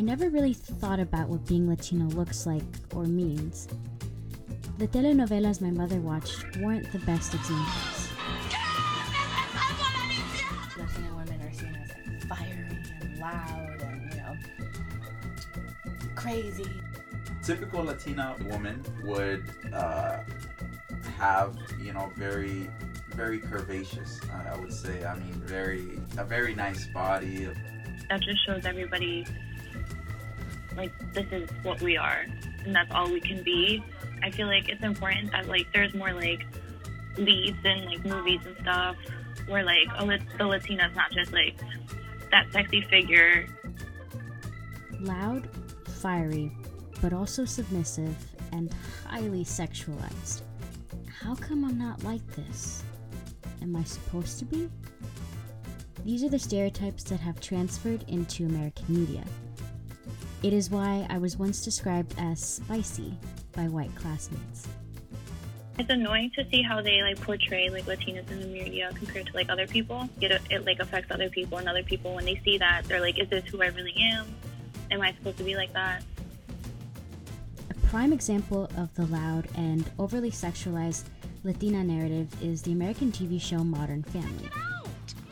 [0.00, 2.62] I never really thought about what being Latino looks like
[2.94, 3.68] or means.
[4.78, 8.08] The telenovelas my mother watched weren't the best examples.
[10.78, 14.36] Latina women are seen as like fiery and loud and, you know,
[16.14, 16.64] crazy.
[17.42, 19.44] typical Latina woman would
[19.74, 20.20] uh,
[21.18, 22.70] have, you know, very,
[23.10, 24.18] very curvaceous.
[24.30, 25.04] I I would say.
[25.04, 27.50] I mean, very a very nice body.
[28.08, 29.26] that just shows everybody
[30.76, 32.24] like this is what we are
[32.64, 33.82] and that's all we can be
[34.22, 36.46] i feel like it's important that like there's more like
[37.16, 38.96] leads and like movies and stuff
[39.48, 41.58] where like a the latina's not just like
[42.30, 43.46] that sexy figure
[45.00, 45.48] Loud,
[45.88, 46.52] fiery,
[47.00, 48.14] but also submissive
[48.52, 48.70] and
[49.06, 50.42] highly sexualized.
[51.22, 52.82] How come I'm not like this?
[53.62, 54.68] Am I supposed to be?
[56.04, 59.24] These are the stereotypes that have transferred into American media.
[60.42, 63.14] It is why I was once described as spicy
[63.52, 64.66] by white classmates.
[65.78, 69.32] it's annoying to see how they like portray like latinas in the media compared to
[69.34, 72.58] like other people it, it like affects other people and other people when they see
[72.58, 74.26] that they're like is this who i really am
[74.90, 76.02] am i supposed to be like that
[77.70, 81.04] A prime example of the loud and overly sexualized
[81.44, 84.50] Latina narrative is the American TV show Modern Family.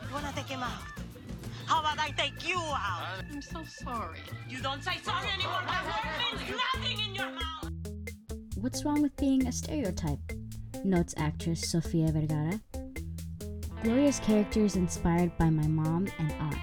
[0.07, 0.81] You wanna take him out?
[2.09, 3.23] How about I take you out?
[3.31, 4.19] I'm so sorry.
[4.47, 5.61] You don't say sorry anymore.
[5.67, 7.71] My word means nothing in your mouth.
[8.55, 10.19] What's wrong with being a stereotype?
[10.83, 12.59] Notes actress Sofia Vergara.
[13.83, 16.55] Gloria's character is inspired by my mom and aunt.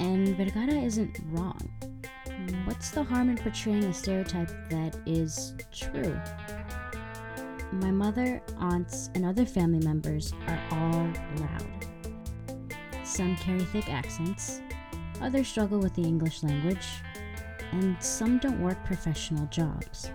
[0.00, 1.70] And Vergara isn't wrong.
[2.64, 6.18] What's the harm in portraying a stereotype that is true?
[7.72, 11.79] My mother, aunts, and other family members are all loud.
[13.10, 14.60] Some carry thick accents,
[15.20, 16.86] others struggle with the English language,
[17.72, 20.12] and some don't work professional jobs.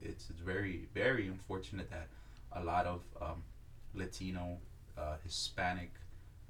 [0.00, 2.06] It's, very very unfortunate that
[2.52, 3.42] a lot of um,
[3.92, 4.58] Latino,
[4.96, 5.90] uh, Hispanic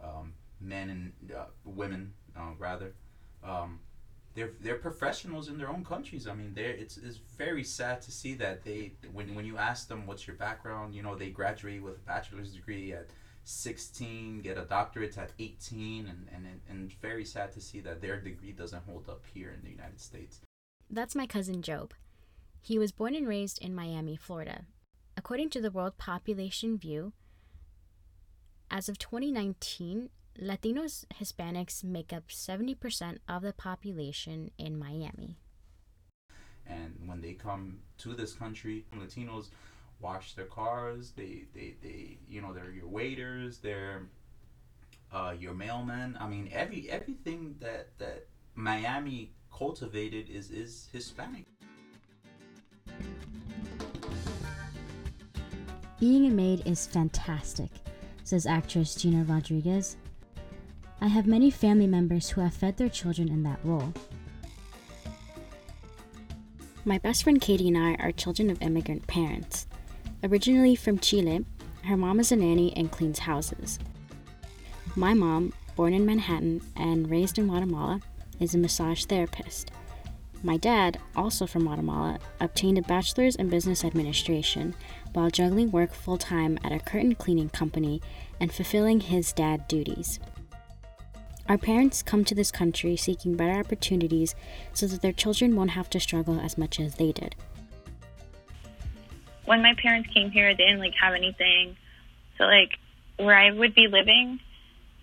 [0.04, 2.92] um, men and uh, women, uh, rather,
[3.42, 3.80] um,
[4.34, 6.26] they're they're professionals in their own countries.
[6.26, 9.88] I mean, they're it's it's very sad to see that they when when you ask
[9.88, 13.06] them what's your background, you know, they graduate with a bachelor's degree at
[13.44, 18.20] 16, get a doctorate at 18, and and and very sad to see that their
[18.20, 20.40] degree doesn't hold up here in the United States.
[20.88, 21.94] That's my cousin Job.
[22.60, 24.66] He was born and raised in Miami, Florida.
[25.16, 27.12] According to the World Population View,
[28.70, 35.38] as of 2019, Latinos Hispanics make up 70% of the population in Miami.
[36.66, 39.48] and when they come to this country latinos
[40.00, 44.02] wash their cars they they, they you know they're your waiters they're
[45.12, 51.44] uh, your mailmen i mean every everything that that miami cultivated is is hispanic
[56.00, 57.68] Being a maid is fantastic,
[58.24, 59.98] says actress Gina Rodriguez.
[61.02, 63.92] I have many family members who have fed their children in that role.
[66.86, 69.66] My best friend Katie and I are children of immigrant parents.
[70.22, 71.46] Originally from Chile,
[71.84, 73.78] her mom is a nanny and cleans houses.
[74.94, 78.00] My mom, born in Manhattan and raised in Guatemala,
[78.38, 79.70] is a massage therapist.
[80.42, 84.74] My dad, also from Guatemala, obtained a bachelor's in business administration
[85.14, 88.02] while juggling work full time at a curtain cleaning company
[88.40, 90.18] and fulfilling his dad duties.
[91.48, 94.34] Our parents come to this country seeking better opportunities
[94.74, 97.34] so that their children won't have to struggle as much as they did.
[99.50, 101.76] When my parents came here, they didn't like have anything.
[102.38, 102.78] So like
[103.16, 104.38] where I would be living,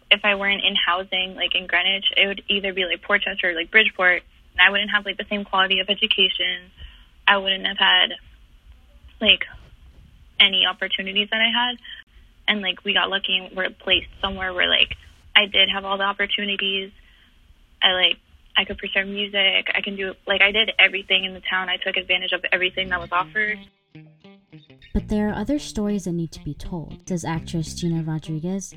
[0.10, 3.50] if I weren't in housing, like in Greenwich, it would either be like Port Chester
[3.50, 6.72] or like Bridgeport, and I wouldn't have like the same quality of education.
[7.28, 8.12] I wouldn't have had
[9.20, 9.44] like
[10.40, 11.78] any opportunities that I had,
[12.48, 14.96] and like we got lucky and were placed somewhere where like
[15.36, 16.94] I did have all the opportunities.
[17.84, 18.16] I like
[18.56, 19.68] I could pursue music.
[19.76, 21.68] I can do like I did everything in the town.
[21.68, 23.60] I took advantage of everything that was offered.
[24.98, 28.74] But there are other stories that need to be told, says actress Gina Rodriguez.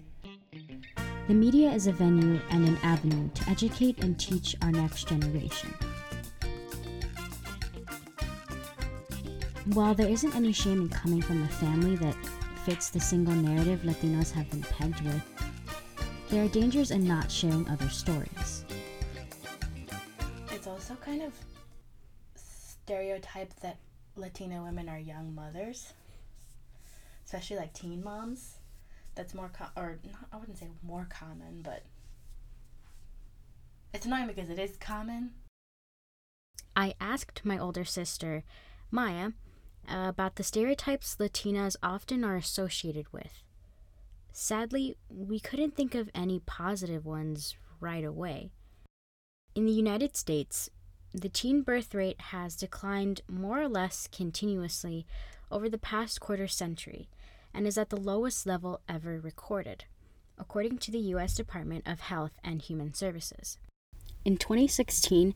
[1.28, 5.72] The media is a venue and an avenue to educate and teach our next generation.
[9.72, 12.16] While there isn't any shame in coming from a family that
[12.66, 15.22] fits the single narrative Latinos have been pegged with,
[16.28, 18.66] there are dangers in not sharing other stories.
[20.52, 21.32] It's also kind of
[22.34, 23.78] stereotyped that
[24.16, 25.94] Latina women are young mothers,
[27.30, 28.56] especially like teen moms.
[29.14, 31.84] That's more com- or not, I wouldn't say more common, but
[33.94, 35.30] it's annoying because it is common.
[36.74, 38.42] I asked my older sister,
[38.90, 39.30] Maya,
[39.88, 43.44] about the stereotypes Latinas often are associated with.
[44.32, 48.50] Sadly, we couldn't think of any positive ones right away.
[49.54, 50.68] In the United States,
[51.14, 55.06] the teen birth rate has declined more or less continuously
[55.48, 57.08] over the past quarter century
[57.52, 59.84] and is at the lowest level ever recorded,
[60.38, 61.34] according to the U.S.
[61.34, 63.58] Department of Health and Human Services.
[64.24, 65.34] In 2016,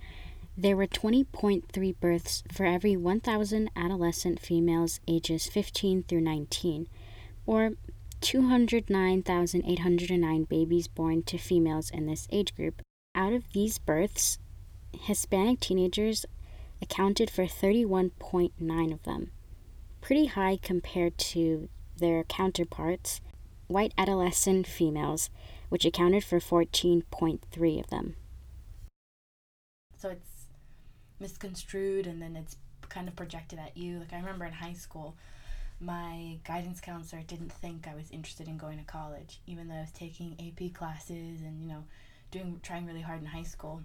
[0.56, 6.86] there were 20.3 births for every 1,000 adolescent females ages 15 through 19,
[7.44, 7.72] or
[8.20, 12.82] 209,809 babies born to females in this age group.
[13.14, 14.38] Out of these births,
[14.92, 16.24] Hispanic teenagers
[16.80, 19.32] accounted for 31.9 of them,
[20.00, 23.20] pretty high compared to their counterparts,
[23.66, 25.30] white adolescent females,
[25.68, 28.16] which accounted for 14.3 of them.
[29.96, 30.46] So it's
[31.18, 32.56] misconstrued and then it's
[32.88, 33.98] kind of projected at you.
[33.98, 35.16] Like I remember in high school,
[35.80, 39.80] my guidance counselor didn't think I was interested in going to college, even though I
[39.80, 41.84] was taking AP classes and you know,
[42.30, 43.82] doing trying really hard in high school.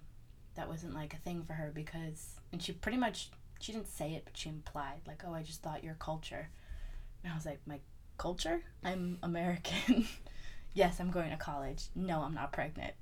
[0.55, 3.29] That wasn't like a thing for her because, and she pretty much
[3.59, 6.49] she didn't say it, but she implied like, "Oh, I just thought your culture,"
[7.23, 7.79] and I was like, "My
[8.19, 8.61] culture?
[8.83, 10.05] I'm American."
[10.75, 11.85] yes, I'm going to college.
[11.95, 12.93] No, I'm not pregnant.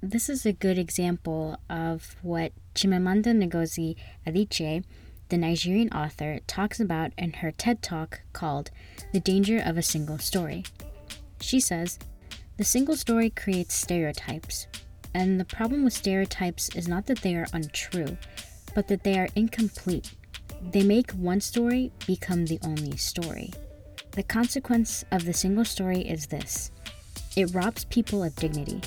[0.00, 3.96] This is a good example of what Chimamanda Ngozi
[4.26, 4.84] Adichie,
[5.30, 8.70] the Nigerian author, talks about in her TED Talk called
[9.14, 10.64] The Danger of a Single Story.
[11.40, 11.98] She says,
[12.58, 14.66] The single story creates stereotypes,
[15.14, 18.18] and the problem with stereotypes is not that they are untrue,
[18.74, 20.12] but that they are incomplete.
[20.60, 23.52] They make one story become the only story.
[24.14, 26.70] The consequence of the single story is this
[27.36, 28.80] it robs people of dignity.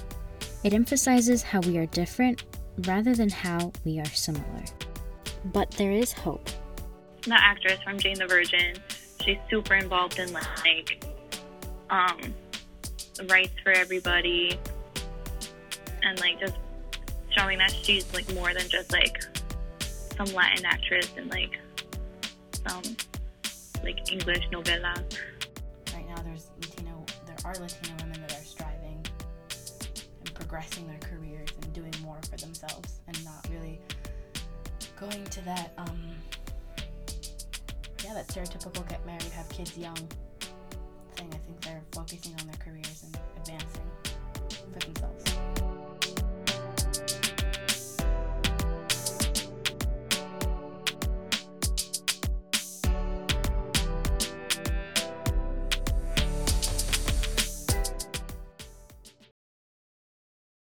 [0.63, 2.45] It emphasizes how we are different
[2.85, 4.63] rather than how we are similar.
[5.43, 6.49] But there is hope.
[7.23, 8.77] The actress from Jane the Virgin,
[9.21, 11.05] she's super involved in like
[11.89, 12.33] um,
[13.29, 14.57] rights for everybody
[16.03, 16.55] and like just
[17.37, 19.21] showing that she's like more than just like
[20.15, 21.59] some Latin actress and like
[22.65, 22.95] some
[23.83, 24.93] like English novella.
[25.93, 29.05] Right now, there's Latino, there are Latino women that are striving
[30.19, 33.79] and progressing their careers and doing more for themselves and not really
[34.99, 36.15] going to that, um,
[38.03, 39.95] yeah, that stereotypical get married, have kids young
[41.15, 41.29] thing.
[41.33, 43.91] I think they're focusing on their careers and advancing
[44.73, 45.56] for themselves.